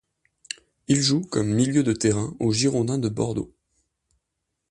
Il 0.87 0.99
joue 0.99 1.21
comme 1.21 1.53
milieu 1.53 1.83
de 1.83 1.93
terrain 1.93 2.35
aux 2.39 2.51
Girondins 2.53 2.97
de 2.97 3.07
Bordeaux. 3.07 3.53